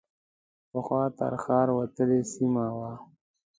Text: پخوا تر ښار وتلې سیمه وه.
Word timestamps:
پخوا 0.71 1.03
تر 1.17 1.33
ښار 1.43 1.67
وتلې 1.77 2.19
سیمه 2.33 2.65
وه. 2.77 2.91